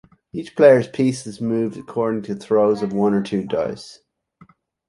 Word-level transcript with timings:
Each 0.33 0.55
player's 0.55 0.87
piece 0.87 1.27
is 1.27 1.39
moved 1.39 1.77
according 1.77 2.23
to 2.23 2.33
throws 2.33 2.81
of 2.81 2.91
one 2.91 3.13
or 3.13 3.21
two 3.21 3.45
dice. 3.45 3.99